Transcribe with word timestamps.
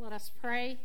Let 0.00 0.14
us 0.14 0.30
pray. 0.40 0.78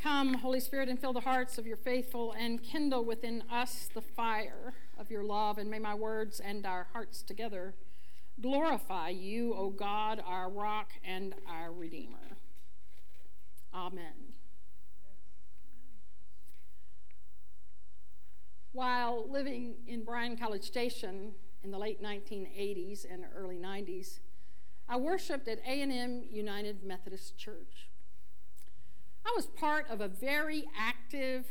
Come, 0.00 0.34
Holy 0.34 0.60
Spirit, 0.60 0.88
and 0.88 0.96
fill 0.96 1.12
the 1.12 1.18
hearts 1.18 1.58
of 1.58 1.66
your 1.66 1.76
faithful 1.76 2.30
and 2.30 2.62
kindle 2.62 3.04
within 3.04 3.42
us 3.50 3.88
the 3.92 4.00
fire 4.00 4.74
of 4.96 5.10
your 5.10 5.24
love, 5.24 5.58
and 5.58 5.68
may 5.68 5.80
my 5.80 5.96
words 5.96 6.38
and 6.38 6.64
our 6.64 6.86
hearts 6.92 7.22
together 7.22 7.74
glorify 8.40 9.08
you, 9.08 9.52
O 9.52 9.70
God, 9.70 10.22
our 10.24 10.48
rock 10.48 10.92
and 11.04 11.34
our 11.44 11.72
Redeemer. 11.72 12.36
Amen. 13.74 14.34
While 18.70 19.28
living 19.28 19.74
in 19.88 20.04
Bryan 20.04 20.36
College 20.36 20.62
Station 20.62 21.32
in 21.64 21.72
the 21.72 21.78
late 21.78 22.00
1980s 22.00 23.12
and 23.12 23.24
early 23.34 23.58
90s, 23.58 24.20
I 24.88 24.96
worshiped 24.96 25.48
at 25.48 25.58
A&M 25.66 26.24
United 26.30 26.82
Methodist 26.82 27.36
Church. 27.36 27.88
I 29.26 29.32
was 29.36 29.46
part 29.46 29.86
of 29.90 30.00
a 30.00 30.08
very 30.08 30.64
active, 30.76 31.46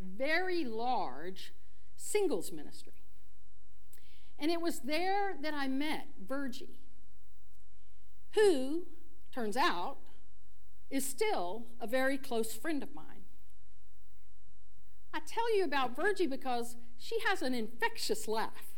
very 0.00 0.64
large 0.64 1.52
singles 1.96 2.50
ministry. 2.50 2.94
And 4.38 4.50
it 4.50 4.60
was 4.60 4.80
there 4.80 5.36
that 5.40 5.54
I 5.54 5.68
met 5.68 6.08
Virgie, 6.26 6.80
who, 8.34 8.86
turns 9.32 9.56
out, 9.56 9.98
is 10.90 11.06
still 11.06 11.66
a 11.80 11.86
very 11.86 12.18
close 12.18 12.52
friend 12.52 12.82
of 12.82 12.92
mine. 12.94 13.24
I 15.14 15.20
tell 15.20 15.56
you 15.56 15.64
about 15.64 15.94
Virgie 15.94 16.26
because 16.26 16.76
she 16.98 17.18
has 17.28 17.42
an 17.42 17.54
infectious 17.54 18.26
laugh. 18.26 18.69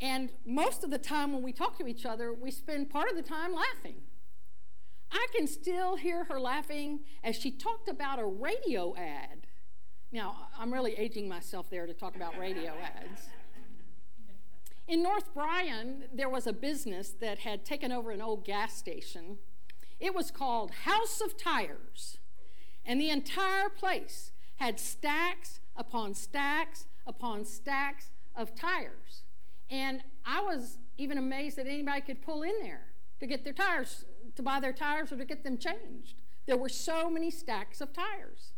And 0.00 0.30
most 0.44 0.84
of 0.84 0.90
the 0.90 0.98
time 0.98 1.32
when 1.32 1.42
we 1.42 1.52
talk 1.52 1.78
to 1.78 1.86
each 1.86 2.04
other, 2.04 2.32
we 2.32 2.50
spend 2.50 2.90
part 2.90 3.10
of 3.10 3.16
the 3.16 3.22
time 3.22 3.54
laughing. 3.54 4.02
I 5.10 5.26
can 5.34 5.46
still 5.46 5.96
hear 5.96 6.24
her 6.24 6.40
laughing 6.40 7.00
as 7.22 7.36
she 7.36 7.50
talked 7.50 7.88
about 7.88 8.18
a 8.18 8.26
radio 8.26 8.96
ad. 8.96 9.46
Now, 10.10 10.48
I'm 10.58 10.72
really 10.72 10.94
aging 10.94 11.28
myself 11.28 11.70
there 11.70 11.86
to 11.86 11.94
talk 11.94 12.16
about 12.16 12.38
radio 12.38 12.72
ads. 12.72 13.28
In 14.86 15.02
North 15.02 15.32
Bryan, 15.34 16.04
there 16.12 16.28
was 16.28 16.46
a 16.46 16.52
business 16.52 17.10
that 17.20 17.40
had 17.40 17.64
taken 17.64 17.90
over 17.90 18.10
an 18.10 18.20
old 18.20 18.44
gas 18.44 18.76
station. 18.76 19.38
It 19.98 20.14
was 20.14 20.30
called 20.30 20.70
House 20.84 21.20
of 21.20 21.38
Tires, 21.38 22.18
and 22.84 23.00
the 23.00 23.10
entire 23.10 23.68
place 23.68 24.32
had 24.56 24.78
stacks 24.78 25.60
upon 25.76 26.14
stacks 26.14 26.86
upon 27.06 27.44
stacks 27.44 28.10
of 28.36 28.54
tires. 28.54 29.23
And 29.70 30.02
I 30.24 30.40
was 30.40 30.78
even 30.96 31.18
amazed 31.18 31.56
that 31.56 31.66
anybody 31.66 32.00
could 32.00 32.22
pull 32.22 32.42
in 32.42 32.54
there 32.62 32.86
to 33.20 33.26
get 33.26 33.44
their 33.44 33.52
tires, 33.52 34.04
to 34.36 34.42
buy 34.42 34.60
their 34.60 34.72
tires 34.72 35.12
or 35.12 35.16
to 35.16 35.24
get 35.24 35.44
them 35.44 35.58
changed. 35.58 36.14
There 36.46 36.56
were 36.56 36.68
so 36.68 37.08
many 37.08 37.30
stacks 37.30 37.80
of 37.80 37.92
tires. 37.92 38.52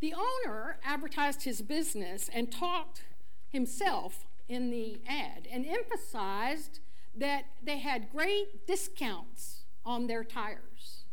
The 0.00 0.14
owner 0.14 0.78
advertised 0.84 1.44
his 1.44 1.62
business 1.62 2.30
and 2.32 2.52
talked 2.52 3.04
himself 3.48 4.26
in 4.48 4.70
the 4.70 5.00
ad 5.08 5.48
and 5.50 5.66
emphasized 5.66 6.80
that 7.14 7.44
they 7.62 7.78
had 7.78 8.10
great 8.10 8.66
discounts 8.66 9.64
on 9.84 10.06
their 10.06 10.24
tires 10.24 11.04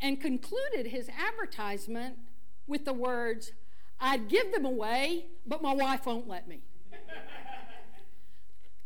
and 0.00 0.20
concluded 0.20 0.88
his 0.88 1.08
advertisement 1.08 2.18
with 2.66 2.84
the 2.84 2.92
words, 2.92 3.52
I'd 3.98 4.28
give 4.28 4.52
them 4.52 4.64
away, 4.64 5.26
but 5.46 5.62
my 5.62 5.74
wife 5.74 6.06
won't 6.06 6.28
let 6.28 6.46
me. 6.46 6.60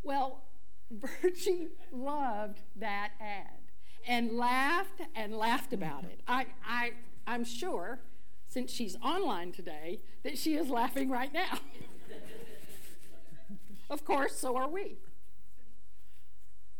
Well, 0.03 0.43
Virgie 0.91 1.69
loved 1.91 2.61
that 2.75 3.11
ad 3.19 3.59
and 4.07 4.31
laughed 4.31 5.01
and 5.15 5.35
laughed 5.35 5.73
about 5.73 6.03
it. 6.05 6.21
I, 6.27 6.47
I, 6.65 6.91
I'm 7.27 7.43
sure, 7.43 7.99
since 8.47 8.71
she's 8.71 8.95
online 9.03 9.51
today, 9.51 9.99
that 10.23 10.37
she 10.37 10.55
is 10.55 10.69
laughing 10.69 11.09
right 11.09 11.33
now. 11.33 11.59
of 13.89 14.03
course, 14.03 14.35
so 14.35 14.55
are 14.55 14.67
we. 14.67 14.97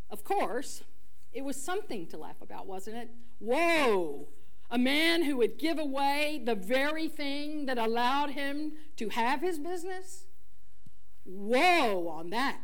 Of 0.09 0.23
course, 0.23 0.83
it 1.31 1.43
was 1.43 1.61
something 1.61 2.07
to 2.07 2.17
laugh 2.17 2.41
about, 2.41 2.65
wasn't 2.65 2.97
it? 2.97 3.09
Whoa! 3.37 4.27
A 4.71 4.77
man 4.77 5.23
who 5.23 5.37
would 5.37 5.57
give 5.57 5.79
away 5.79 6.41
the 6.43 6.55
very 6.55 7.07
thing 7.07 7.65
that 7.67 7.77
allowed 7.77 8.31
him 8.31 8.73
to 8.97 9.09
have 9.09 9.41
his 9.41 9.59
business? 9.59 10.25
Whoa 11.25 12.07
on 12.07 12.31
that. 12.31 12.57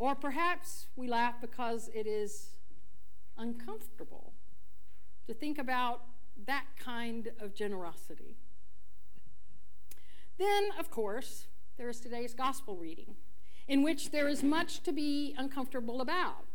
Or 0.00 0.14
perhaps 0.14 0.86
we 0.96 1.08
laugh 1.08 1.42
because 1.42 1.90
it 1.94 2.06
is 2.06 2.54
uncomfortable 3.36 4.32
to 5.26 5.34
think 5.34 5.58
about 5.58 6.00
that 6.46 6.64
kind 6.82 7.28
of 7.38 7.54
generosity. 7.54 8.38
Then, 10.38 10.70
of 10.78 10.90
course, 10.90 11.48
there 11.76 11.90
is 11.90 12.00
today's 12.00 12.32
gospel 12.32 12.78
reading, 12.78 13.16
in 13.68 13.82
which 13.82 14.10
there 14.10 14.26
is 14.26 14.42
much 14.42 14.82
to 14.84 14.92
be 14.92 15.34
uncomfortable 15.36 16.00
about. 16.00 16.46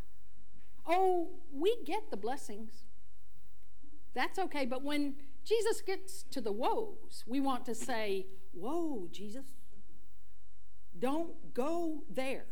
Oh, 0.88 1.30
we 1.54 1.78
get 1.86 2.10
the 2.10 2.18
blessings. 2.18 2.86
That's 4.16 4.40
okay, 4.40 4.66
but 4.66 4.84
when 4.84 5.18
Jesus 5.44 5.82
gets 5.82 6.24
to 6.32 6.42
the 6.42 6.52
woes, 6.52 7.24
we 7.28 7.40
want 7.40 7.64
to 7.66 7.76
say, 7.76 8.26
Whoa, 8.54 9.08
Jesus, 9.12 9.46
don't 10.98 11.54
go 11.54 12.02
there. 12.10 12.46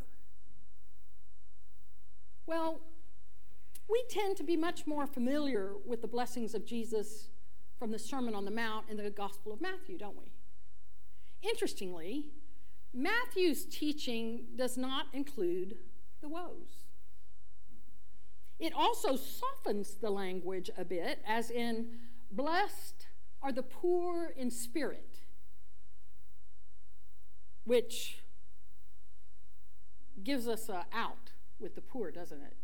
Well, 2.45 2.81
we 3.89 4.03
tend 4.09 4.37
to 4.37 4.43
be 4.43 4.57
much 4.57 4.85
more 4.85 5.07
familiar 5.07 5.73
with 5.85 6.01
the 6.01 6.07
blessings 6.07 6.53
of 6.53 6.65
Jesus 6.65 7.29
from 7.77 7.91
the 7.91 7.99
Sermon 7.99 8.35
on 8.35 8.45
the 8.45 8.51
Mount 8.51 8.89
in 8.89 8.97
the 8.97 9.09
Gospel 9.09 9.53
of 9.53 9.61
Matthew, 9.61 9.97
don't 9.97 10.17
we? 10.17 10.31
Interestingly, 11.41 12.25
Matthew's 12.93 13.65
teaching 13.65 14.45
does 14.55 14.77
not 14.77 15.07
include 15.13 15.75
the 16.21 16.29
woes. 16.29 16.85
It 18.59 18.73
also 18.73 19.15
softens 19.15 19.95
the 19.95 20.09
language 20.09 20.69
a 20.77 20.85
bit, 20.85 21.19
as 21.27 21.49
in, 21.49 21.99
blessed 22.31 23.07
are 23.41 23.51
the 23.51 23.63
poor 23.63 24.33
in 24.37 24.51
spirit, 24.51 25.19
which 27.65 28.19
gives 30.23 30.47
us 30.47 30.69
an 30.69 30.83
out 30.93 31.31
with 31.59 31.75
the 31.75 31.81
poor, 31.81 32.11
doesn't 32.11 32.41
it? 32.41 32.55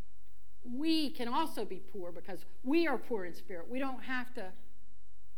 We 0.64 1.10
can 1.10 1.28
also 1.28 1.64
be 1.66 1.82
poor 1.92 2.12
because 2.12 2.46
we 2.64 2.88
are 2.88 2.98
poor 2.98 3.26
in 3.26 3.34
spirit. 3.34 3.70
We 3.70 3.80
don't 3.80 4.04
have 4.04 4.34
to 4.36 4.52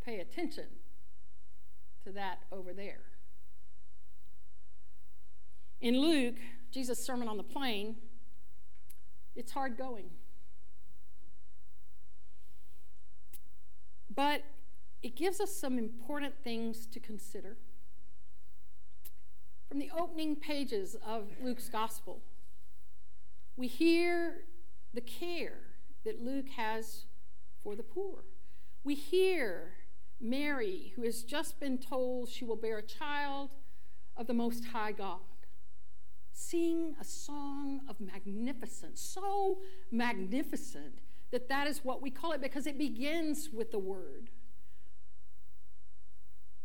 pay 0.04 0.18
attention 0.18 0.66
to 2.04 2.12
that 2.12 2.40
over 2.50 2.72
there. 2.72 3.00
In 5.80 6.00
Luke, 6.00 6.36
Jesus' 6.70 7.04
Sermon 7.04 7.28
on 7.28 7.36
the 7.36 7.42
Plain, 7.42 7.96
it's 9.34 9.52
hard 9.52 9.76
going. 9.76 10.10
But 14.14 14.42
it 15.02 15.16
gives 15.16 15.40
us 15.40 15.54
some 15.54 15.78
important 15.78 16.34
things 16.44 16.86
to 16.86 17.00
consider. 17.00 17.56
From 19.68 19.78
the 19.78 19.90
opening 19.96 20.36
pages 20.36 20.96
of 21.04 21.28
Luke's 21.42 21.68
gospel, 21.68 22.20
we 23.56 23.66
hear 23.66 24.44
the 24.94 25.00
care 25.00 25.58
that 26.04 26.22
Luke 26.22 26.48
has 26.56 27.04
for 27.62 27.76
the 27.76 27.82
poor. 27.82 28.24
We 28.84 28.94
hear 28.94 29.74
Mary, 30.20 30.92
who 30.96 31.02
has 31.02 31.22
just 31.22 31.60
been 31.60 31.78
told 31.78 32.28
she 32.28 32.44
will 32.44 32.56
bear 32.56 32.78
a 32.78 32.82
child 32.82 33.50
of 34.16 34.26
the 34.26 34.34
Most 34.34 34.66
High 34.66 34.92
God, 34.92 35.20
sing 36.32 36.94
a 37.00 37.04
song 37.04 37.80
of 37.88 38.00
magnificence, 38.00 39.00
so 39.00 39.58
magnificent 39.90 40.98
that 41.30 41.48
that 41.48 41.66
is 41.66 41.84
what 41.84 42.02
we 42.02 42.10
call 42.10 42.32
it 42.32 42.40
because 42.40 42.66
it 42.66 42.78
begins 42.78 43.50
with 43.52 43.70
the 43.72 43.78
word. 43.78 44.30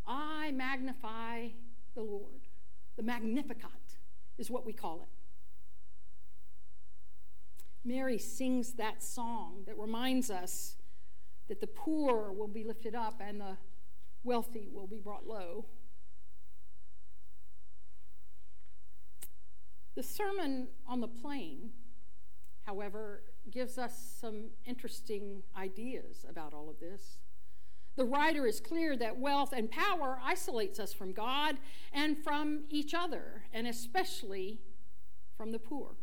I 0.06 0.52
magnify 0.52 1.50
the 1.96 2.02
Lord. 2.02 2.48
The 2.96 3.04
Magnificat 3.04 3.98
is 4.38 4.50
what 4.50 4.66
we 4.66 4.74
call 4.74 5.02
it. 5.02 5.17
Mary 7.88 8.18
sings 8.18 8.74
that 8.74 9.02
song 9.02 9.64
that 9.66 9.78
reminds 9.80 10.30
us 10.30 10.76
that 11.48 11.62
the 11.62 11.68
poor 11.68 12.34
will 12.34 12.50
be 12.50 12.66
lifted 12.66 12.94
up 12.94 13.22
and 13.26 13.40
the 13.40 13.56
wealthy 14.26 14.68
will 14.70 14.88
be 14.88 15.00
brought 15.00 15.26
low. 15.26 15.66
The 19.96 20.04
Sermon 20.04 20.68
on 20.86 21.00
the 21.00 21.08
Plain, 21.08 21.72
however, 22.66 23.24
gives 23.50 23.78
us 23.78 24.18
some 24.20 24.50
interesting 24.66 25.42
ideas 25.58 26.26
about 26.30 26.54
all 26.54 26.70
of 26.70 26.82
this. 26.82 27.20
The 27.96 28.06
writer 28.06 28.46
is 28.46 28.60
clear 28.60 28.98
that 28.98 29.18
wealth 29.18 29.54
and 29.54 29.72
power 29.72 30.20
isolates 30.22 30.78
us 30.78 30.92
from 30.94 31.14
God 31.14 31.58
and 31.94 32.18
from 32.18 32.66
each 32.70 32.94
other, 32.94 33.46
and 33.54 33.66
especially 33.66 34.60
from 35.38 35.52
the 35.52 35.58
poor. 35.58 35.96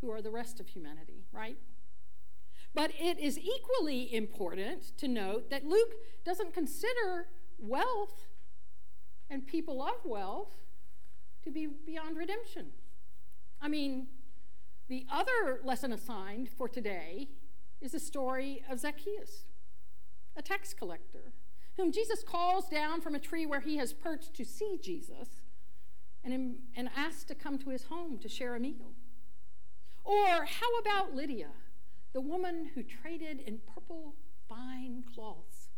Who 0.00 0.10
are 0.10 0.22
the 0.22 0.30
rest 0.30 0.60
of 0.60 0.68
humanity, 0.68 1.24
right? 1.32 1.56
But 2.74 2.92
it 2.98 3.18
is 3.18 3.38
equally 3.38 4.14
important 4.14 4.96
to 4.98 5.08
note 5.08 5.50
that 5.50 5.64
Luke 5.64 5.94
doesn't 6.24 6.54
consider 6.54 7.28
wealth 7.58 8.26
and 9.28 9.46
people 9.46 9.82
of 9.82 10.04
wealth 10.04 10.52
to 11.42 11.50
be 11.50 11.66
beyond 11.66 12.16
redemption. 12.16 12.66
I 13.60 13.68
mean, 13.68 14.06
the 14.88 15.06
other 15.10 15.60
lesson 15.64 15.92
assigned 15.92 16.48
for 16.48 16.68
today 16.68 17.28
is 17.80 17.92
the 17.92 18.00
story 18.00 18.62
of 18.68 18.80
Zacchaeus, 18.80 19.44
a 20.36 20.42
tax 20.42 20.74
collector, 20.74 21.32
whom 21.76 21.92
Jesus 21.92 22.22
calls 22.22 22.68
down 22.68 23.00
from 23.00 23.14
a 23.14 23.18
tree 23.18 23.46
where 23.46 23.60
he 23.60 23.76
has 23.78 23.92
perched 23.92 24.34
to 24.34 24.44
see 24.44 24.78
Jesus 24.82 25.42
and, 26.22 26.56
and 26.76 26.90
asks 26.96 27.24
to 27.24 27.34
come 27.34 27.58
to 27.58 27.70
his 27.70 27.84
home 27.84 28.18
to 28.18 28.28
share 28.28 28.54
a 28.54 28.60
meal. 28.60 28.92
Or 30.04 30.44
how 30.44 30.78
about 30.80 31.14
Lydia, 31.14 31.50
the 32.12 32.20
woman 32.20 32.70
who 32.74 32.82
traded 32.82 33.40
in 33.40 33.60
purple 33.72 34.14
fine 34.48 35.04
cloths 35.14 35.68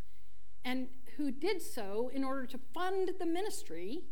and 0.65 0.89
who 1.17 1.31
did 1.31 1.61
so 1.61 2.11
in 2.13 2.25
order 2.25 2.47
to 2.47 2.59
fund 2.73 3.11
the 3.19 3.27
ministry 3.27 4.05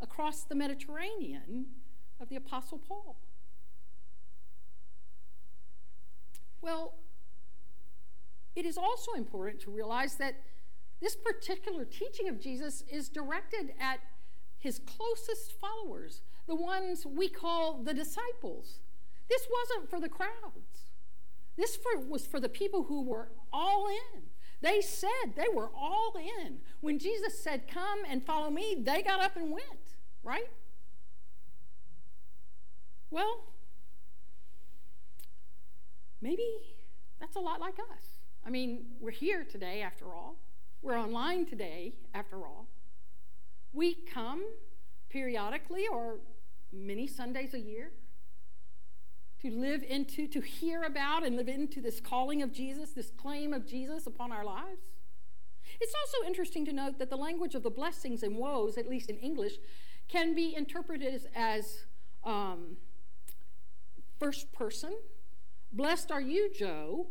across 0.00 0.44
the 0.44 0.54
Mediterranean 0.54 1.66
of 2.20 2.28
the 2.28 2.36
Apostle 2.36 2.78
Paul? 2.78 3.16
Well, 6.62 6.94
it 8.56 8.64
is 8.64 8.78
also 8.78 9.12
important 9.12 9.60
to 9.62 9.70
realize 9.70 10.14
that 10.16 10.36
this 11.00 11.16
particular 11.16 11.84
teaching 11.84 12.28
of 12.28 12.40
Jesus 12.40 12.82
is 12.90 13.08
directed 13.08 13.74
at 13.78 13.98
his 14.58 14.78
closest 14.78 15.52
followers, 15.60 16.22
the 16.46 16.54
ones 16.54 17.04
we 17.04 17.28
call 17.28 17.82
the 17.82 17.92
disciples. 17.92 18.78
This 19.28 19.46
wasn't 19.50 19.90
for 19.90 20.00
the 20.00 20.08
crowds. 20.08 20.90
This 21.56 21.76
for, 21.76 22.00
was 22.00 22.26
for 22.26 22.40
the 22.40 22.48
people 22.48 22.84
who 22.84 23.02
were 23.02 23.28
all 23.52 23.86
in. 23.88 24.22
They 24.60 24.80
said 24.80 25.34
they 25.36 25.48
were 25.52 25.70
all 25.76 26.14
in. 26.16 26.58
When 26.80 26.98
Jesus 26.98 27.42
said, 27.42 27.68
Come 27.68 28.00
and 28.08 28.24
follow 28.24 28.50
me, 28.50 28.76
they 28.80 29.02
got 29.02 29.20
up 29.20 29.36
and 29.36 29.50
went, 29.50 29.96
right? 30.22 30.48
Well, 33.10 33.44
maybe 36.20 36.48
that's 37.20 37.36
a 37.36 37.40
lot 37.40 37.60
like 37.60 37.78
us. 37.78 38.04
I 38.44 38.50
mean, 38.50 38.86
we're 39.00 39.10
here 39.10 39.44
today 39.44 39.82
after 39.82 40.06
all, 40.06 40.36
we're 40.82 40.98
online 40.98 41.46
today 41.46 41.94
after 42.12 42.38
all. 42.38 42.66
We 43.72 43.94
come 43.94 44.44
periodically 45.08 45.86
or 45.86 46.18
many 46.72 47.06
Sundays 47.06 47.54
a 47.54 47.60
year 47.60 47.92
to 49.44 49.50
live 49.50 49.82
into, 49.82 50.26
to 50.26 50.40
hear 50.40 50.84
about 50.84 51.22
and 51.22 51.36
live 51.36 51.48
into 51.48 51.82
this 51.82 52.00
calling 52.00 52.40
of 52.40 52.50
Jesus, 52.50 52.92
this 52.92 53.10
claim 53.10 53.52
of 53.52 53.66
Jesus 53.66 54.06
upon 54.06 54.32
our 54.32 54.42
lives. 54.42 54.80
It's 55.78 55.92
also 56.00 56.26
interesting 56.26 56.64
to 56.64 56.72
note 56.72 56.98
that 56.98 57.10
the 57.10 57.16
language 57.16 57.54
of 57.54 57.62
the 57.62 57.70
blessings 57.70 58.22
and 58.22 58.36
woes, 58.36 58.78
at 58.78 58.88
least 58.88 59.10
in 59.10 59.18
English, 59.18 59.54
can 60.08 60.34
be 60.34 60.54
interpreted 60.56 61.12
as, 61.12 61.26
as 61.34 61.84
um, 62.24 62.78
first 64.18 64.50
person. 64.50 64.94
Blessed 65.70 66.10
are 66.10 66.22
you, 66.22 66.50
Joe. 66.50 67.08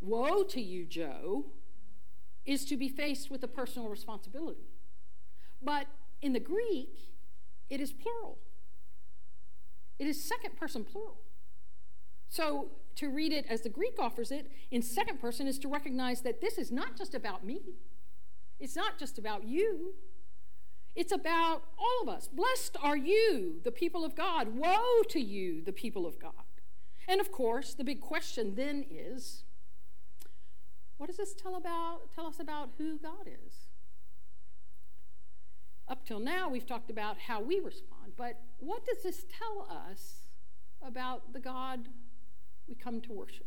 Woe 0.00 0.44
to 0.44 0.62
you, 0.62 0.86
Joe, 0.86 1.44
is 2.46 2.64
to 2.64 2.76
be 2.78 2.88
faced 2.88 3.30
with 3.30 3.42
a 3.42 3.48
personal 3.48 3.90
responsibility. 3.90 4.70
But 5.62 5.88
in 6.22 6.32
the 6.32 6.40
Greek, 6.40 7.10
it 7.68 7.82
is 7.82 7.92
plural. 7.92 8.38
It 9.98 10.06
is 10.06 10.26
second 10.26 10.56
person 10.56 10.84
plural. 10.84 11.23
So 12.34 12.66
to 12.96 13.10
read 13.10 13.32
it 13.32 13.46
as 13.48 13.60
the 13.60 13.68
Greek 13.68 13.94
offers 14.00 14.32
it 14.32 14.50
in 14.72 14.82
second 14.82 15.20
person 15.20 15.46
is 15.46 15.56
to 15.60 15.68
recognize 15.68 16.22
that 16.22 16.40
this 16.40 16.58
is 16.58 16.72
not 16.72 16.96
just 16.98 17.14
about 17.14 17.46
me. 17.46 17.60
It's 18.58 18.74
not 18.74 18.98
just 18.98 19.20
about 19.20 19.44
you. 19.44 19.94
It's 20.96 21.12
about 21.12 21.62
all 21.78 22.02
of 22.02 22.08
us. 22.08 22.26
Blessed 22.26 22.76
are 22.82 22.96
you, 22.96 23.60
the 23.62 23.70
people 23.70 24.04
of 24.04 24.16
God. 24.16 24.56
Woe 24.56 25.02
to 25.10 25.20
you, 25.20 25.62
the 25.62 25.72
people 25.72 26.08
of 26.08 26.18
God. 26.18 26.32
And 27.06 27.20
of 27.20 27.30
course, 27.30 27.72
the 27.72 27.84
big 27.84 28.00
question 28.00 28.56
then 28.56 28.84
is 28.90 29.44
what 30.96 31.06
does 31.06 31.18
this 31.18 31.34
tell 31.34 31.54
about 31.54 32.12
tell 32.16 32.26
us 32.26 32.40
about 32.40 32.70
who 32.78 32.98
God 32.98 33.28
is? 33.28 33.68
Up 35.86 36.04
till 36.04 36.18
now 36.18 36.48
we've 36.48 36.66
talked 36.66 36.90
about 36.90 37.16
how 37.16 37.40
we 37.40 37.60
respond, 37.60 38.14
but 38.16 38.40
what 38.58 38.84
does 38.84 39.04
this 39.04 39.24
tell 39.38 39.68
us 39.70 40.26
about 40.82 41.32
the 41.32 41.38
God 41.40 41.88
we 42.68 42.74
come 42.74 43.00
to 43.02 43.12
worship? 43.12 43.46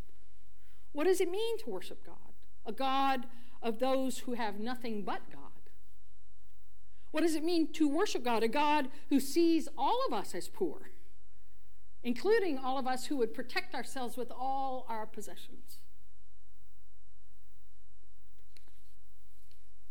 What 0.93 1.05
does 1.05 1.21
it 1.21 1.29
mean 1.29 1.57
to 1.59 1.69
worship 1.69 2.05
God? 2.05 2.15
A 2.65 2.71
God 2.71 3.25
of 3.61 3.79
those 3.79 4.19
who 4.19 4.33
have 4.33 4.59
nothing 4.59 5.03
but 5.03 5.21
God. 5.31 5.41
What 7.11 7.21
does 7.21 7.35
it 7.35 7.43
mean 7.43 7.71
to 7.73 7.87
worship 7.87 8.23
God? 8.23 8.43
A 8.43 8.47
God 8.47 8.89
who 9.09 9.19
sees 9.19 9.67
all 9.77 9.99
of 10.07 10.13
us 10.13 10.35
as 10.35 10.49
poor, 10.49 10.91
including 12.03 12.57
all 12.57 12.77
of 12.77 12.85
us 12.87 13.05
who 13.05 13.17
would 13.17 13.33
protect 13.33 13.73
ourselves 13.73 14.17
with 14.17 14.31
all 14.31 14.85
our 14.89 15.05
possessions. 15.05 15.79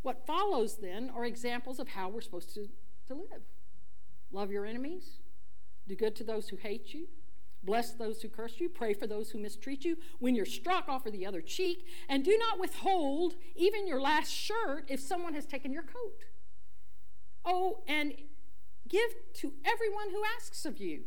What 0.02 0.24
follows 0.24 0.76
then 0.76 1.10
are 1.14 1.24
examples 1.24 1.80
of 1.80 1.88
how 1.88 2.08
we're 2.08 2.20
supposed 2.20 2.54
to, 2.54 2.68
to 3.08 3.14
live 3.14 3.42
love 4.32 4.50
your 4.50 4.66
enemies, 4.66 5.18
do 5.88 5.94
good 5.94 6.16
to 6.16 6.24
those 6.24 6.48
who 6.48 6.56
hate 6.56 6.92
you, 6.92 7.06
bless 7.62 7.92
those 7.92 8.22
who 8.22 8.28
curse 8.28 8.60
you, 8.60 8.68
pray 8.68 8.94
for 8.94 9.06
those 9.06 9.30
who 9.30 9.38
mistreat 9.38 9.84
you. 9.84 9.96
When 10.18 10.34
you're 10.34 10.46
struck, 10.46 10.88
offer 10.88 11.10
the 11.10 11.26
other 11.26 11.40
cheek, 11.40 11.86
and 12.08 12.24
do 12.24 12.36
not 12.38 12.58
withhold 12.58 13.34
even 13.54 13.86
your 13.86 14.00
last 14.00 14.30
shirt 14.30 14.84
if 14.88 15.00
someone 15.00 15.34
has 15.34 15.46
taken 15.46 15.72
your 15.72 15.82
coat. 15.82 16.24
Oh, 17.44 17.82
and 17.86 18.12
give 18.88 19.14
to 19.34 19.52
everyone 19.64 20.10
who 20.10 20.22
asks 20.36 20.64
of 20.64 20.78
you. 20.78 21.04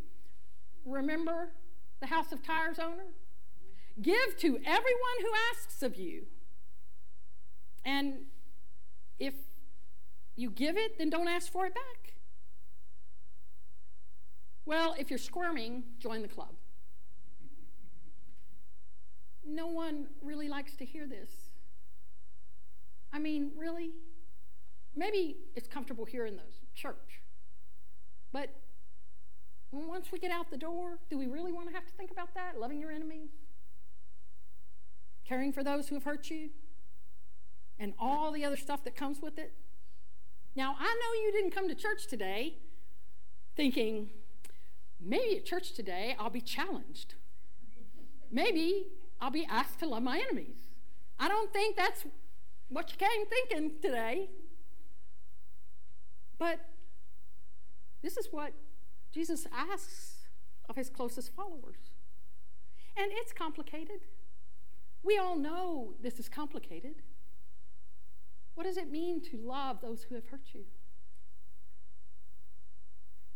Remember 0.86 1.54
the 2.00 2.08
house 2.08 2.32
of 2.32 2.42
Tires' 2.42 2.80
owner? 2.80 3.08
Give 4.02 4.38
to 4.38 4.60
everyone 4.66 5.20
who 5.22 5.30
asks 5.54 5.84
of 5.84 5.96
you. 5.98 6.24
And 7.84 8.26
if 9.20 9.34
you 10.36 10.50
give 10.50 10.78
it, 10.78 10.98
then 10.98 11.10
don't 11.10 11.28
ask 11.28 11.52
for 11.52 11.66
it 11.66 11.74
back. 11.74 11.99
Well, 14.70 14.94
if 15.00 15.10
you're 15.10 15.18
squirming, 15.18 15.82
join 15.98 16.22
the 16.22 16.28
club. 16.28 16.54
No 19.44 19.66
one 19.66 20.10
really 20.22 20.48
likes 20.48 20.76
to 20.76 20.86
hear 20.86 21.08
this. 21.08 21.32
I 23.12 23.18
mean, 23.18 23.50
really? 23.58 23.94
Maybe 24.96 25.38
it's 25.56 25.68
comfortable 25.68 26.06
here 26.06 26.28
in 26.28 26.36
the 26.36 26.44
church. 26.76 27.24
But 28.32 28.52
once 29.72 30.12
we 30.12 30.20
get 30.20 30.30
out 30.30 30.52
the 30.52 30.58
door, 30.58 31.00
do 31.10 31.18
we 31.18 31.26
really 31.26 31.52
want 31.52 31.68
to 31.70 31.74
have 31.74 31.88
to 31.88 31.94
think 31.94 32.12
about 32.12 32.36
that? 32.36 32.60
Loving 32.60 32.80
your 32.80 32.92
enemies? 32.92 33.32
Caring 35.26 35.52
for 35.52 35.64
those 35.64 35.90
who 35.90 35.96
have 35.96 36.04
hurt 36.04 36.30
you? 36.30 36.52
and 37.80 37.94
all 37.98 38.32
the 38.34 38.44
other 38.44 38.58
stuff 38.58 38.84
that 38.84 38.94
comes 38.94 39.22
with 39.22 39.40
it. 39.40 39.54
Now, 40.54 40.76
I 40.78 40.84
know 40.84 41.22
you 41.24 41.32
didn't 41.32 41.52
come 41.52 41.70
to 41.70 41.76
church 41.76 42.08
today 42.08 42.58
thinking, 43.56 44.10
maybe 45.00 45.38
at 45.38 45.46
church 45.46 45.74
today 45.74 46.16
I'll 46.20 46.30
be 46.30 46.42
challenged. 46.42 47.16
Maybe 48.32 48.88
I'll 49.20 49.32
be 49.32 49.48
asked 49.50 49.80
to 49.80 49.88
love 49.88 50.04
my 50.04 50.20
enemies. 50.20 50.70
I 51.20 51.28
don't 51.28 51.52
think 51.52 51.76
that's 51.76 52.06
what 52.70 52.92
you 52.92 52.98
came 52.98 53.26
thinking 53.26 53.82
today. 53.82 54.30
But 56.38 56.60
this 58.02 58.16
is 58.16 58.30
what 58.32 58.54
Jesus 59.12 59.46
asks 59.54 60.20
of 60.70 60.76
his 60.76 60.90
closest 60.90 61.36
followers. 61.36 61.92
And 62.96 63.12
it's 63.16 63.34
complicated. 63.34 64.02
We 65.04 65.18
all 65.18 65.38
know 65.38 65.94
this 66.02 66.20
is 66.20 66.30
complicated. 66.30 67.02
What 68.56 68.66
does 68.66 68.78
it 68.78 68.92
mean 68.92 69.22
to 69.32 69.38
love 69.38 69.82
those 69.82 70.04
who 70.04 70.16
have 70.16 70.28
hurt 70.28 70.54
you? 70.54 70.66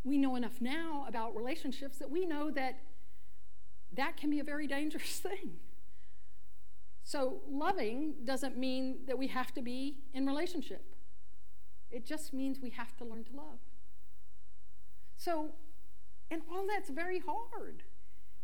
We 0.03 0.17
know 0.17 0.36
enough 0.36 0.60
now 0.60 1.05
about 1.07 1.36
relationships 1.36 1.98
that 2.00 2.10
we 2.10 2.25
know 2.25 2.51
that 2.51 2.79
that 3.93 4.17
can 4.17 4.29
be 4.29 4.39
a 4.39 4.43
very 4.43 4.67
dangerous 4.67 5.19
thing. 5.19 5.51
So, 7.03 7.41
loving 7.50 8.13
doesn't 8.24 8.57
mean 8.57 9.00
that 9.07 9.17
we 9.17 9.27
have 9.27 9.53
to 9.55 9.62
be 9.62 9.98
in 10.13 10.25
relationship. 10.25 10.95
It 11.91 12.05
just 12.05 12.33
means 12.33 12.60
we 12.62 12.72
have 12.72 12.95
to 12.98 13.05
learn 13.05 13.25
to 13.25 13.36
love. 13.36 13.60
So, 15.17 15.51
and 16.31 16.41
all 16.51 16.65
that's 16.67 16.89
very 16.89 17.19
hard. 17.19 17.83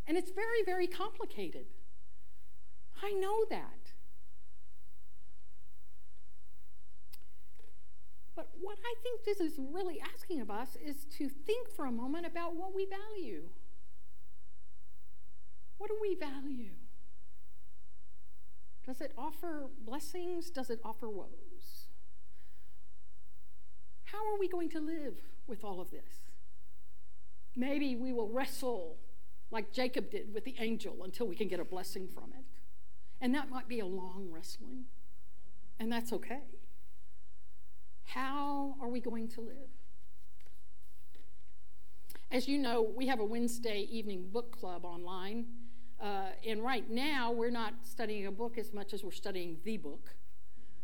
And 0.06 0.18
it's 0.18 0.32
very, 0.32 0.63
very 0.66 0.88
complicated. 0.88 1.68
I 3.01 3.13
know 3.13 3.46
that. 3.50 3.78
But 8.39 8.51
what 8.62 8.77
I 8.79 8.93
think 9.03 9.25
this 9.25 9.41
is 9.41 9.60
really 9.60 10.00
asking 10.00 10.39
of 10.39 10.50
us 10.50 10.77
is 10.77 11.03
to 11.17 11.27
think 11.27 11.69
for 11.69 11.84
a 11.84 11.91
moment 11.91 12.25
about 12.25 12.55
what 12.55 12.74
we 12.74 12.86
value. 12.86 13.50
What 15.77 15.89
do 15.89 15.98
we 16.01 16.15
value? 16.15 16.72
Does 18.86 19.01
it 19.01 19.12
offer 19.17 19.65
blessings? 19.86 20.51
Does 20.51 20.69
it 20.69 20.79
offer 20.86 21.10
woes? 21.10 21.89
How 24.05 24.19
are 24.19 24.39
we 24.39 24.48
going 24.48 24.69
to 24.69 24.79
live 24.79 25.15
with 25.46 25.65
all 25.65 25.81
of 25.81 25.91
this? 25.91 26.29
Maybe 27.58 27.98
we 27.98 28.13
will 28.13 28.29
wrestle 28.29 28.96
like 29.51 29.74
Jacob 29.74 30.12
did 30.12 30.34
with 30.34 30.46
the 30.46 30.55
angel 30.60 31.03
until 31.03 31.27
we 31.27 31.36
can 31.36 31.50
get 31.50 31.60
a 31.60 31.65
blessing 31.65 32.08
from 32.08 32.31
it. 32.39 32.46
And 33.19 33.36
that 33.36 33.50
might 33.50 33.67
be 33.67 33.81
a 33.81 33.86
long 33.86 34.29
wrestling, 34.31 34.86
and 35.77 35.91
that's 35.91 36.13
okay. 36.13 36.43
How 38.13 38.75
are 38.82 38.88
we 38.88 39.01
going 39.01 39.28
to 39.30 39.42
live? 39.42 39.70
As 42.32 42.48
you 42.48 42.58
know, 42.58 42.82
we 42.82 43.06
have 43.06 43.20
a 43.20 43.24
Wednesday 43.24 43.88
evening 43.92 44.30
book 44.32 44.51
club 44.51 44.84
online. 44.84 45.46
Uh, 46.01 46.30
and 46.48 46.63
right 46.63 46.89
now, 46.89 47.32
we're 47.32 47.51
not 47.51 47.75
studying 47.84 48.25
a 48.25 48.32
book 48.32 48.58
as 48.58 48.74
much 48.74 48.94
as 48.94 49.04
we're 49.04 49.12
studying 49.12 49.58
the 49.63 49.78
book. 49.78 50.16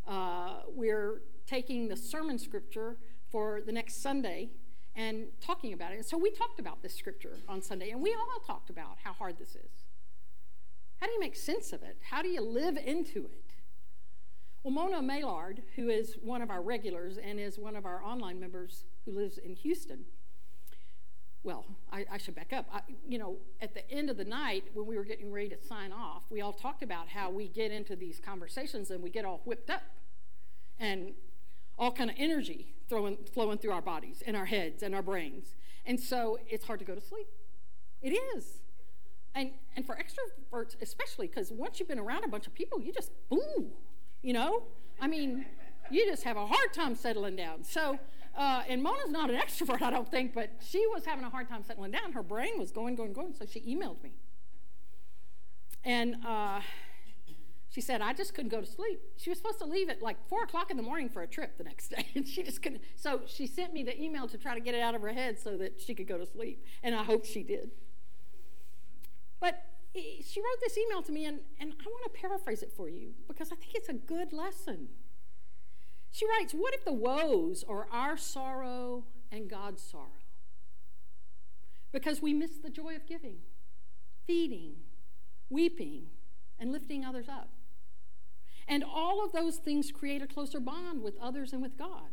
Uh, 0.07 0.57
we're 0.67 1.23
taking 1.47 1.87
the 1.87 1.95
sermon 1.95 2.37
scripture 2.37 2.97
for 3.31 3.59
the 3.65 3.71
next 3.71 4.03
Sunday 4.03 4.51
and 4.95 5.25
talking 5.41 5.73
about 5.73 5.93
it. 5.93 5.95
And 5.95 6.05
so 6.05 6.19
we 6.19 6.29
talked 6.29 6.59
about 6.59 6.83
this 6.83 6.93
scripture 6.93 7.37
on 7.49 7.59
Sunday, 7.59 7.89
and 7.89 8.03
we 8.03 8.13
all 8.13 8.39
talked 8.45 8.69
about 8.69 8.97
how 9.03 9.13
hard 9.13 9.39
this 9.39 9.55
is. 9.55 9.85
How 10.97 11.07
do 11.07 11.13
you 11.13 11.19
make 11.19 11.35
sense 11.35 11.73
of 11.73 11.81
it? 11.81 11.97
How 12.11 12.21
do 12.21 12.27
you 12.27 12.41
live 12.41 12.77
into 12.77 13.25
it? 13.25 13.45
Well, 14.65 14.73
Mona 14.73 14.99
Maillard, 14.99 15.61
who 15.75 15.89
is 15.89 16.15
one 16.23 16.41
of 16.41 16.49
our 16.49 16.63
regulars 16.63 17.19
and 17.19 17.39
is 17.39 17.59
one 17.59 17.75
of 17.75 17.85
our 17.85 18.03
online 18.03 18.39
members 18.39 18.85
who 19.05 19.11
lives 19.11 19.37
in 19.37 19.53
Houston, 19.57 20.05
well, 21.43 21.65
I, 21.91 22.03
I 22.11 22.17
should 22.17 22.33
back 22.33 22.51
up. 22.51 22.65
I, 22.73 22.79
you 23.07 23.19
know, 23.19 23.37
at 23.61 23.75
the 23.75 23.87
end 23.91 24.09
of 24.09 24.17
the 24.17 24.23
night, 24.23 24.63
when 24.73 24.87
we 24.87 24.97
were 24.97 25.03
getting 25.03 25.31
ready 25.31 25.49
to 25.49 25.57
sign 25.67 25.91
off, 25.91 26.23
we 26.31 26.41
all 26.41 26.51
talked 26.51 26.81
about 26.81 27.09
how 27.09 27.29
we 27.29 27.47
get 27.47 27.71
into 27.71 27.95
these 27.95 28.19
conversations 28.19 28.89
and 28.89 29.03
we 29.03 29.11
get 29.11 29.23
all 29.23 29.41
whipped 29.45 29.69
up 29.69 29.83
and 30.79 31.11
all 31.77 31.91
kind 31.91 32.09
of 32.09 32.15
energy 32.17 32.73
throwing, 32.89 33.17
flowing 33.31 33.59
through 33.59 33.71
our 33.71 33.83
bodies 33.83 34.23
and 34.25 34.35
our 34.35 34.45
heads 34.45 34.81
and 34.81 34.95
our 34.95 35.03
brains. 35.03 35.53
And 35.85 35.99
so 35.99 36.39
it's 36.49 36.65
hard 36.65 36.79
to 36.79 36.85
go 36.85 36.95
to 36.95 37.01
sleep. 37.01 37.27
It 38.01 38.13
is. 38.35 38.61
And, 39.35 39.51
and 39.75 39.85
for 39.85 39.95
extroverts, 39.95 40.75
especially, 40.81 41.27
because 41.27 41.51
once 41.51 41.79
you've 41.79 41.89
been 41.89 41.99
around 41.99 42.23
a 42.23 42.27
bunch 42.27 42.47
of 42.47 42.55
people, 42.55 42.81
you 42.81 42.91
just, 42.91 43.11
boom, 43.29 43.73
you 44.25 44.33
know? 44.33 44.63
I 44.99 45.07
mean, 45.07 45.45
you 45.91 46.05
just 46.09 46.23
have 46.23 46.35
a 46.35 46.47
hard 46.47 46.73
time 46.73 46.95
settling 46.95 47.35
down. 47.35 47.63
So, 47.63 47.99
uh, 48.35 48.63
and 48.67 48.81
Mona's 48.81 49.11
not 49.11 49.29
an 49.29 49.39
extrovert, 49.39 49.83
I 49.83 49.91
don't 49.91 50.09
think, 50.09 50.33
but 50.33 50.49
she 50.67 50.85
was 50.87 51.05
having 51.05 51.23
a 51.23 51.29
hard 51.29 51.47
time 51.47 51.63
settling 51.63 51.91
down. 51.91 52.11
Her 52.13 52.23
brain 52.23 52.57
was 52.57 52.71
going, 52.71 52.95
going, 52.95 53.13
going, 53.13 53.35
so 53.35 53.45
she 53.45 53.61
emailed 53.61 54.01
me. 54.01 54.13
And 55.83 56.15
uh, 56.25 56.61
she 57.69 57.81
said, 57.81 58.01
I 58.01 58.13
just 58.13 58.33
couldn't 58.33 58.49
go 58.49 58.61
to 58.61 58.65
sleep. 58.65 58.99
She 59.15 59.29
was 59.29 59.37
supposed 59.37 59.59
to 59.59 59.65
leave 59.65 59.89
at 59.89 60.01
like 60.01 60.17
4 60.27 60.43
o'clock 60.43 60.71
in 60.71 60.77
the 60.77 60.83
morning 60.83 61.07
for 61.07 61.21
a 61.21 61.27
trip 61.27 61.59
the 61.59 61.63
next 61.63 61.89
day, 61.95 62.07
and 62.15 62.27
she 62.27 62.41
just 62.41 62.63
couldn't. 62.63 62.81
So 62.95 63.21
she 63.27 63.45
sent 63.45 63.73
me 63.73 63.83
the 63.83 64.01
email 64.01 64.27
to 64.27 64.39
try 64.39 64.55
to 64.55 64.59
get 64.59 64.73
it 64.73 64.81
out 64.81 64.95
of 64.95 65.03
her 65.03 65.13
head 65.13 65.37
so 65.39 65.55
that 65.57 65.79
she 65.79 65.93
could 65.93 66.07
go 66.07 66.17
to 66.17 66.25
sleep, 66.25 66.65
and 66.81 66.95
I 66.95 67.03
hope 67.03 67.25
she 67.25 67.43
did. 67.43 67.69
But 69.39 69.63
she 69.95 70.39
wrote 70.39 70.59
this 70.61 70.77
email 70.77 71.01
to 71.03 71.11
me, 71.11 71.25
and, 71.25 71.39
and 71.59 71.73
I 71.73 71.87
want 71.87 72.13
to 72.13 72.19
paraphrase 72.19 72.61
it 72.61 72.71
for 72.75 72.89
you 72.89 73.13
because 73.27 73.51
I 73.51 73.55
think 73.55 73.75
it's 73.75 73.89
a 73.89 73.93
good 73.93 74.33
lesson. 74.33 74.89
She 76.11 76.25
writes, 76.27 76.53
What 76.53 76.73
if 76.73 76.85
the 76.85 76.93
woes 76.93 77.63
are 77.67 77.87
our 77.91 78.17
sorrow 78.17 79.05
and 79.31 79.49
God's 79.49 79.83
sorrow? 79.83 80.07
Because 81.91 82.21
we 82.21 82.33
miss 82.33 82.57
the 82.57 82.69
joy 82.69 82.95
of 82.95 83.05
giving, 83.07 83.37
feeding, 84.25 84.75
weeping, 85.49 86.07
and 86.59 86.71
lifting 86.71 87.05
others 87.05 87.29
up. 87.29 87.49
And 88.67 88.83
all 88.83 89.23
of 89.23 89.31
those 89.31 89.57
things 89.57 89.91
create 89.91 90.21
a 90.21 90.27
closer 90.27 90.59
bond 90.59 91.03
with 91.03 91.17
others 91.21 91.53
and 91.53 91.61
with 91.61 91.77
God. 91.77 92.09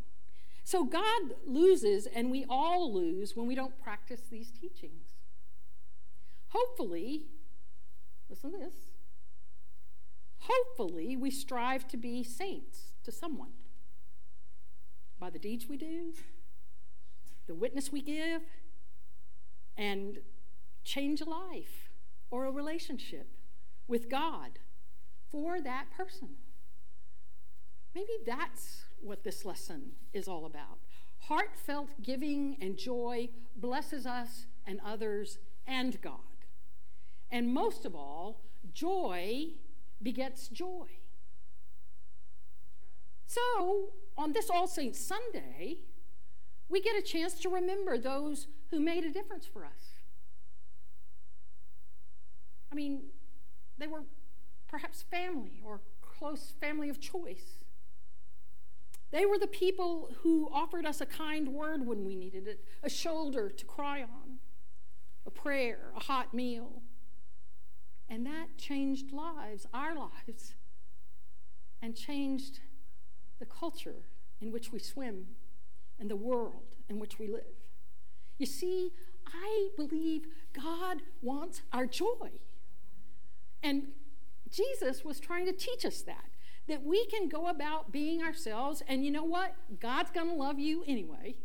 So 0.65 0.85
God 0.85 1.35
loses, 1.47 2.07
and 2.07 2.31
we 2.31 2.45
all 2.49 2.93
lose 2.93 3.35
when 3.35 3.47
we 3.47 3.55
don't 3.55 3.81
practice 3.83 4.23
these 4.31 4.51
teachings. 4.51 5.15
Hopefully, 6.49 7.27
listen 8.33 8.53
to 8.53 8.59
this. 8.59 8.89
Hopefully, 10.39 11.17
we 11.17 11.31
strive 11.31 11.87
to 11.89 11.99
be 11.99 12.25
saints 12.25 12.95
to 13.05 13.13
someone 13.13 13.53
by 15.21 15.29
the 15.29 15.39
deeds 15.39 15.69
we 15.69 15.77
do, 15.77 16.15
the 17.47 17.55
witness 17.55 17.93
we 17.93 18.01
give, 18.01 18.41
and 19.77 20.21
change 20.83 21.21
a 21.21 21.29
life 21.29 21.91
or 22.31 22.47
a 22.47 22.51
relationship 22.51 23.29
with 23.87 24.09
God 24.09 24.59
for 25.31 25.61
that 25.61 25.91
person. 25.95 26.31
Maybe 27.95 28.15
that's 28.25 28.85
what 29.03 29.25
this 29.25 29.45
lesson 29.45 29.93
is 30.15 30.27
all 30.27 30.47
about. 30.47 30.79
Heartfelt 31.19 32.03
giving 32.03 32.57
and 32.63 32.79
joy 32.79 33.29
blesses 33.55 34.07
us 34.07 34.47
and 34.67 34.81
others 34.83 35.39
and 35.67 36.01
God. 36.01 36.32
And 37.33 37.53
most 37.53 37.87
of 37.87 37.97
all, 37.97 38.43
joy 38.75 39.47
begets 40.03 40.49
joy. 40.49 40.87
So, 43.27 43.95
on 44.19 44.35
this 44.35 44.51
All 44.51 44.67
Saints 44.67 45.01
Sunday, 45.01 45.79
we 46.69 46.83
get 46.83 46.95
a 46.97 47.03
chance 47.03 47.33
to 47.41 47.49
remember 47.49 47.97
those 47.97 48.47
who 48.71 48.79
made 48.79 49.05
a 49.05 49.11
difference 49.11 49.47
for 49.47 49.65
us. 49.65 49.93
I 52.71 52.75
mean, 52.75 53.05
they 53.79 53.87
were 53.87 54.03
perhaps 54.69 55.03
family 55.03 55.63
or 55.65 55.81
close 56.03 56.53
family 56.61 56.91
of 56.91 57.01
choice. 57.01 57.59
They 59.11 59.25
were 59.25 59.39
the 59.39 59.47
people 59.47 60.11
who 60.23 60.51
offered 60.53 60.85
us 60.85 61.01
a 61.01 61.07
kind 61.07 61.49
word 61.49 61.87
when 61.87 62.05
we 62.05 62.15
needed 62.15 62.47
it, 62.47 62.65
a 62.83 62.91
shoulder 62.91 63.49
to 63.49 63.65
cry 63.65 64.03
on, 64.03 64.39
a 65.27 65.31
prayer, 65.31 65.93
a 65.97 66.01
hot 66.01 66.35
meal. 66.35 66.82
And 68.13 68.27
that 68.27 68.59
changed 68.59 69.11
lives, 69.11 69.67
our 69.73 69.95
lives, 69.95 70.53
and 71.81 71.97
changed 71.97 72.61
the 73.39 73.47
culture 73.47 74.05
in 74.39 74.53
which 74.53 74.71
we 74.71 74.81
swim 74.81 75.29
and 75.99 76.11
the 76.11 76.17
world 76.17 76.77
in 76.91 76.99
which 76.99 77.19
we 77.19 77.27
live. 77.27 77.57
You 78.37 78.45
see, 78.45 78.93
I 79.27 79.71
believe 79.79 80.27
God 80.53 80.99
wants 81.23 81.63
our 81.73 81.87
joy. 81.87 82.33
And 83.63 83.85
Jesus 84.51 85.07
was 85.07 85.19
trying 85.19 85.47
to 85.47 85.53
teach 85.53 85.87
us 85.87 86.03
that, 86.03 86.27
that 86.69 86.83
we 86.85 87.07
can 87.07 87.31
go 87.31 87.47
about 87.47 87.93
being 87.93 88.23
ourselves, 88.23 88.83
and 88.87 89.07
you 89.07 89.11
know 89.11 89.25
what? 89.25 89.55
God's 89.81 90.11
going 90.11 90.29
to 90.29 90.35
love 90.35 90.59
you 90.59 90.85
anyway, 90.87 91.37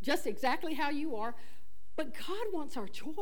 just 0.00 0.26
exactly 0.26 0.72
how 0.72 0.88
you 0.88 1.14
are. 1.14 1.34
But 1.94 2.14
God 2.14 2.46
wants 2.54 2.78
our 2.78 2.88
joy. 2.88 3.12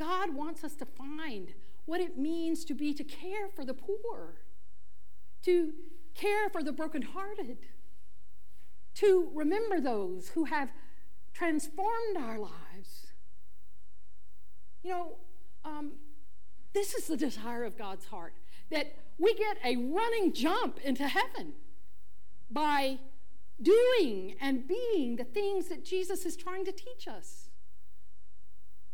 God 0.00 0.34
wants 0.34 0.64
us 0.64 0.74
to 0.76 0.86
find 0.86 1.52
what 1.84 2.00
it 2.00 2.16
means 2.16 2.64
to 2.64 2.74
be 2.74 2.94
to 2.94 3.04
care 3.04 3.48
for 3.54 3.66
the 3.66 3.74
poor, 3.74 4.40
to 5.44 5.74
care 6.14 6.48
for 6.48 6.62
the 6.62 6.72
brokenhearted, 6.72 7.58
to 8.94 9.30
remember 9.34 9.78
those 9.78 10.30
who 10.30 10.46
have 10.46 10.70
transformed 11.34 12.16
our 12.18 12.38
lives. 12.38 13.08
You 14.82 14.90
know, 14.90 15.16
um, 15.66 15.92
this 16.72 16.94
is 16.94 17.06
the 17.06 17.16
desire 17.18 17.64
of 17.64 17.76
God's 17.76 18.06
heart 18.06 18.32
that 18.70 18.96
we 19.18 19.34
get 19.34 19.58
a 19.62 19.76
running 19.76 20.32
jump 20.32 20.78
into 20.82 21.08
heaven 21.08 21.52
by 22.50 23.00
doing 23.60 24.36
and 24.40 24.66
being 24.66 25.16
the 25.16 25.24
things 25.24 25.68
that 25.68 25.84
Jesus 25.84 26.24
is 26.24 26.36
trying 26.36 26.64
to 26.64 26.72
teach 26.72 27.06
us. 27.06 27.50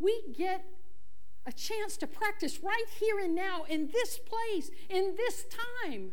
We 0.01 0.23
get 0.37 0.65
a 1.47 1.53
chance 1.53 1.97
to 1.99 2.07
practice 2.07 2.61
right 2.63 2.87
here 2.99 3.21
and 3.21 3.35
now 3.35 3.65
in 3.69 3.89
this 3.93 4.19
place, 4.19 4.71
in 4.91 5.15
this 5.17 5.45
time 5.91 6.11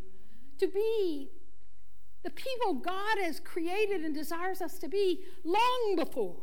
to 0.58 0.68
be 0.68 1.30
the 2.22 2.30
people 2.30 2.74
God 2.74 3.18
has 3.22 3.40
created 3.40 4.02
and 4.02 4.14
desires 4.14 4.62
us 4.62 4.78
to 4.78 4.88
be 4.88 5.24
long 5.44 5.94
before 5.96 6.42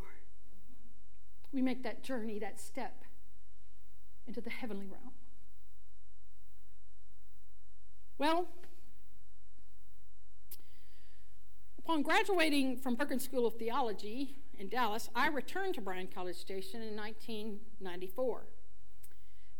we 1.51 1.61
make 1.61 1.83
that 1.83 2.03
journey, 2.03 2.37
that 2.39 2.59
step 2.59 3.03
into 4.27 4.41
the 4.41 4.49
heavenly 4.49 4.87
realm. 4.87 5.11
Well, 8.17 8.47
upon 11.79 12.03
graduating 12.03 12.77
from 12.77 12.95
Perkins 12.95 13.23
School 13.23 13.47
of 13.47 13.55
Theology 13.55 14.35
in 14.57 14.69
Dallas, 14.69 15.09
I 15.15 15.27
returned 15.27 15.73
to 15.75 15.81
Bryan 15.81 16.07
College 16.07 16.35
Station 16.35 16.83
in 16.83 16.95
1994. 16.95 18.43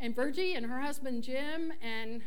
And 0.01 0.15
Virgie 0.15 0.55
and 0.55 0.65
her 0.65 0.81
husband 0.81 1.24
Jim 1.24 1.72
and 1.79 2.24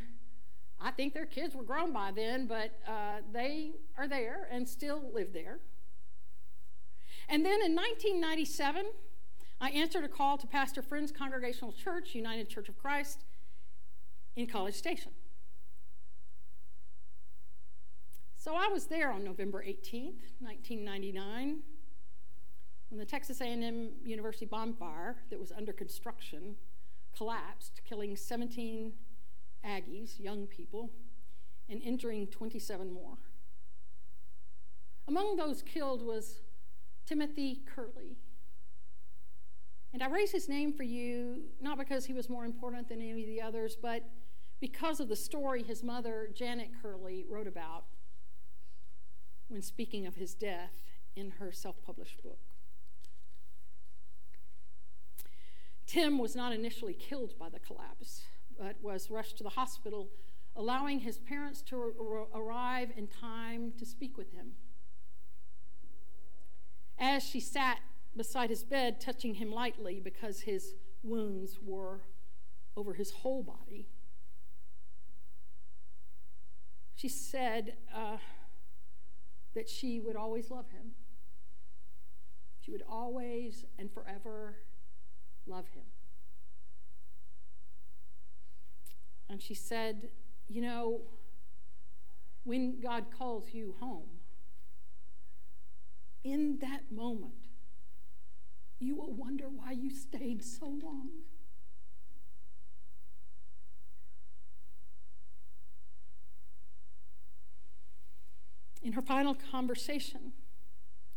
I 0.81 0.93
think 0.93 1.13
their 1.13 1.27
kids 1.27 1.57
were 1.57 1.65
grown 1.65 1.93
by 1.93 2.13
then, 2.13 2.47
but 2.47 2.71
uh, 2.87 3.21
they 3.33 3.73
are 3.99 4.07
there 4.07 4.47
and 4.51 4.69
still 4.69 5.03
live 5.13 5.33
there. 5.33 5.59
And 7.29 7.45
then 7.45 7.63
in 7.65 7.75
1997, 7.75 8.87
I 9.61 9.71
answered 9.71 10.05
a 10.05 10.09
call 10.09 10.39
to 10.39 10.47
Pastor 10.47 10.83
Friends 10.83 11.11
Congregational 11.11 11.73
Church, 11.73 12.15
United 12.15 12.49
Church 12.49 12.69
of 12.69 12.79
Christ, 12.79 13.25
in 14.37 14.47
College 14.47 14.75
Station. 14.75 15.11
So 18.37 18.55
I 18.55 18.69
was 18.69 18.87
there 18.87 19.11
on 19.11 19.25
November 19.25 19.65
18th, 19.65 20.21
1999, 20.39 21.61
when 22.91 22.99
the 22.99 23.07
Texas 23.07 23.41
A&M 23.41 23.91
University 24.05 24.45
bonfire 24.45 25.17
that 25.31 25.41
was 25.41 25.51
under 25.51 25.73
construction 25.73 26.55
collapsed, 27.17 27.81
killing 27.85 28.17
17 28.17 28.93
Aggies, 29.67 30.21
young 30.21 30.47
people, 30.47 30.91
and 31.69 31.81
injuring 31.83 32.27
27 32.27 32.93
more. 32.93 33.17
Among 35.09 35.37
those 35.37 35.63
killed 35.63 36.05
was 36.05 36.41
Timothy 37.07 37.63
Kerlee. 37.75 38.17
And 39.93 40.03
I 40.03 40.09
raise 40.09 40.33
his 40.33 40.49
name 40.49 40.73
for 40.73 40.83
you 40.83 41.43
not 41.61 41.79
because 41.79 42.07
he 42.07 42.13
was 42.13 42.29
more 42.29 42.45
important 42.45 42.89
than 42.89 43.01
any 43.01 43.23
of 43.23 43.29
the 43.29 43.41
others, 43.41 43.77
but 43.81 44.03
because 44.61 44.99
of 44.99 45.09
the 45.09 45.17
story 45.17 45.63
his 45.63 45.83
mother, 45.83 46.29
Janet 46.35 46.71
Kerlee, 46.83 47.25
wrote 47.29 47.47
about 47.47 47.85
when 49.49 49.63
speaking 49.63 50.07
of 50.07 50.17
his 50.17 50.35
death 50.35 50.83
in 51.15 51.33
her 51.33 51.53
self 51.53 51.83
published 51.83 52.23
book. 52.23 52.41
Tim 55.95 56.19
was 56.19 56.35
not 56.35 56.53
initially 56.53 56.93
killed 56.93 57.39
by 57.39 57.49
the 57.49 57.61
collapse, 57.61 58.25
but 58.59 58.75
was 58.83 59.13
rushed 59.13 59.37
to 59.37 59.45
the 59.45 59.51
hospital, 59.51 60.11
allowing 60.57 60.99
his 60.99 61.19
parents 61.19 61.63
to 61.63 61.77
ar- 61.77 62.27
arrive 62.35 62.91
in 62.97 63.07
time 63.07 63.73
to 63.79 63.87
speak 63.87 64.19
with 64.19 64.33
him. 64.33 64.55
As 66.99 67.23
she 67.23 67.39
sat 67.39 67.79
beside 68.17 68.51
his 68.51 68.65
bed, 68.65 69.01
touching 69.01 69.35
him 69.35 69.53
lightly 69.53 70.01
because 70.01 70.41
his 70.41 70.75
wounds 71.05 71.61
were 71.65 72.01
over 72.77 72.95
his 72.95 73.13
whole 73.13 73.45
body, 73.45 73.87
she 76.97 77.09
said 77.09 77.77
uh, 77.95 78.17
that 79.55 79.69
she 79.69 80.01
would 80.01 80.17
always 80.17 80.51
love 80.51 80.71
him. 80.71 80.91
She 82.63 82.73
would 82.73 82.83
always 82.89 83.65
and 83.79 83.93
forever 83.93 84.57
love 85.47 85.69
him. 85.75 85.85
And 89.29 89.43
she 89.43 89.55
said, 89.55 90.09
You 90.49 90.63
know, 90.63 91.01
when 92.45 92.81
God 92.81 93.07
calls 93.17 93.53
you 93.53 93.75
home, 93.81 94.09
in 96.23 96.59
that 96.61 96.91
moment, 96.91 97.49
you 98.79 98.97
will 98.97 99.13
wonder 99.13 99.47
why 99.49 99.73
you 99.73 99.91
stayed 99.91 100.43
so 100.45 100.67
long. 100.67 101.09
In 108.83 108.93
her 108.93 109.03
final 109.03 109.35
conversation 109.35 110.33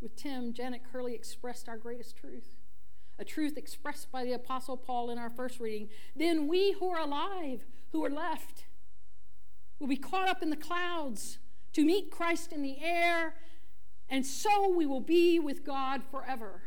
with 0.02 0.16
Tim, 0.16 0.54
Janet 0.54 0.82
Kerlee 0.92 1.14
expressed 1.14 1.68
our 1.68 1.78
greatest 1.78 2.16
truth, 2.16 2.56
a 3.20 3.26
truth 3.26 3.58
expressed 3.58 4.12
by 4.12 4.24
the 4.24 4.34
Apostle 4.34 4.78
Paul 4.78 5.10
in 5.10 5.18
our 5.18 5.30
first 5.30 5.60
reading. 5.60 5.90
Then 6.16 6.48
we 6.48 6.74
who 6.74 6.90
are 6.90 7.00
alive, 7.00 7.66
who 7.92 8.04
are 8.06 8.10
left, 8.10 8.66
will 9.80 9.88
be 9.88 9.98
caught 9.98 10.30
up 10.30 10.42
in 10.42 10.50
the 10.50 10.56
clouds 10.56 11.40
to 11.74 11.84
meet 11.84 12.12
Christ 12.12 12.52
in 12.52 12.62
the 12.62 12.78
air, 12.82 13.36
and 14.10 14.26
so 14.26 14.70
we 14.70 14.86
will 14.86 15.02
be 15.02 15.40
with 15.40 15.64
God 15.66 16.02
forever. 16.10 16.62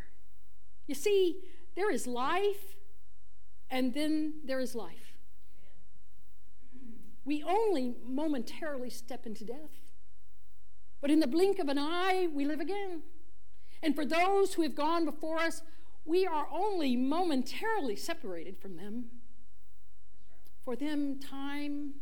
You 0.86 0.94
see, 0.94 1.40
there 1.74 1.90
is 1.90 2.06
life, 2.06 2.76
and 3.70 3.94
then 3.94 4.34
there 4.44 4.60
is 4.60 4.74
life. 4.74 5.18
We 7.24 7.42
only 7.42 7.94
momentarily 8.04 8.90
step 8.90 9.26
into 9.26 9.44
death. 9.44 9.92
But 11.00 11.10
in 11.10 11.20
the 11.20 11.26
blink 11.26 11.58
of 11.58 11.68
an 11.68 11.78
eye, 11.78 12.28
we 12.32 12.44
live 12.44 12.60
again. 12.60 13.02
And 13.82 13.94
for 13.94 14.04
those 14.04 14.54
who 14.54 14.62
have 14.62 14.74
gone 14.74 15.04
before 15.04 15.38
us, 15.38 15.62
we 16.10 16.26
are 16.26 16.48
only 16.52 16.96
momentarily 16.96 17.94
separated 17.94 18.58
from 18.58 18.76
them. 18.76 19.04
For 20.64 20.74
them, 20.74 21.20
time 21.20 21.92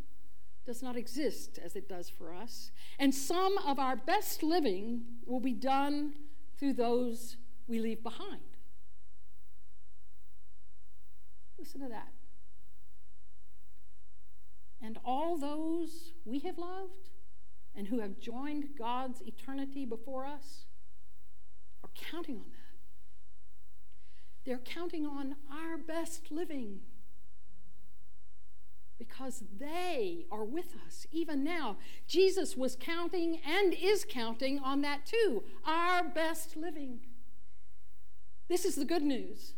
does 0.64 0.82
not 0.82 0.96
exist 0.96 1.58
as 1.62 1.76
it 1.76 1.90
does 1.90 2.08
for 2.08 2.32
us. 2.32 2.70
And 2.98 3.14
some 3.14 3.58
of 3.58 3.78
our 3.78 3.96
best 3.96 4.42
living 4.42 5.02
will 5.26 5.40
be 5.40 5.52
done 5.52 6.14
through 6.58 6.72
those 6.72 7.36
we 7.66 7.80
leave 7.80 8.02
behind. 8.02 8.40
Listen 11.58 11.82
to 11.82 11.88
that. 11.88 12.12
And 14.80 14.98
all 15.04 15.36
those 15.36 16.12
we 16.24 16.38
have 16.40 16.56
loved 16.56 17.10
and 17.76 17.88
who 17.88 18.00
have 18.00 18.18
joined 18.18 18.70
God's 18.78 19.20
eternity 19.20 19.84
before 19.84 20.24
us 20.24 20.64
are 21.84 21.90
counting 21.94 22.36
on 22.36 22.50
that. 22.52 22.57
They're 24.48 24.56
counting 24.56 25.04
on 25.04 25.36
our 25.52 25.76
best 25.76 26.30
living 26.30 26.80
because 28.98 29.44
they 29.60 30.24
are 30.32 30.42
with 30.42 30.74
us 30.86 31.06
even 31.12 31.44
now. 31.44 31.76
Jesus 32.06 32.56
was 32.56 32.74
counting 32.74 33.40
and 33.46 33.74
is 33.74 34.06
counting 34.08 34.58
on 34.58 34.80
that 34.80 35.04
too 35.04 35.42
our 35.66 36.02
best 36.02 36.56
living. 36.56 37.00
This 38.48 38.64
is 38.64 38.76
the 38.76 38.86
good 38.86 39.02
news 39.02 39.52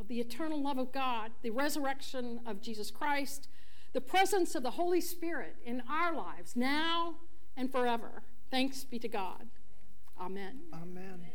of 0.00 0.08
the 0.08 0.18
eternal 0.18 0.62
love 0.62 0.78
of 0.78 0.92
God, 0.92 1.32
the 1.42 1.50
resurrection 1.50 2.40
of 2.46 2.62
Jesus 2.62 2.90
Christ, 2.90 3.48
the 3.92 4.00
presence 4.00 4.54
of 4.54 4.62
the 4.62 4.70
Holy 4.70 5.02
Spirit 5.02 5.56
in 5.62 5.82
our 5.86 6.16
lives 6.16 6.56
now 6.56 7.16
and 7.54 7.70
forever. 7.70 8.22
Thanks 8.50 8.82
be 8.82 8.98
to 8.98 9.08
God. 9.08 9.48
Amen. 10.18 10.60
Amen. 10.72 11.29